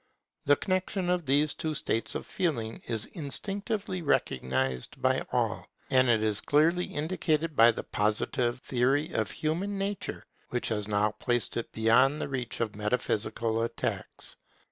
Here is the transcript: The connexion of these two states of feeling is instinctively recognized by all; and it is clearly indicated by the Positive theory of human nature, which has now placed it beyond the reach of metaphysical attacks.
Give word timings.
The 0.45 0.55
connexion 0.55 1.11
of 1.11 1.27
these 1.27 1.53
two 1.53 1.75
states 1.75 2.15
of 2.15 2.25
feeling 2.25 2.81
is 2.87 3.05
instinctively 3.05 4.01
recognized 4.01 4.99
by 4.99 5.23
all; 5.31 5.67
and 5.91 6.09
it 6.09 6.23
is 6.23 6.41
clearly 6.41 6.85
indicated 6.85 7.55
by 7.55 7.69
the 7.69 7.83
Positive 7.83 8.59
theory 8.61 9.11
of 9.11 9.29
human 9.29 9.77
nature, 9.77 10.25
which 10.49 10.69
has 10.69 10.87
now 10.87 11.11
placed 11.11 11.55
it 11.55 11.71
beyond 11.71 12.19
the 12.19 12.27
reach 12.29 12.59
of 12.61 12.75
metaphysical 12.75 13.61
attacks. 13.61 14.37